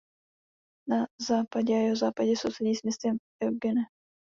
[0.89, 3.81] Na západě a jihozápadě sousedí s městem Eugene.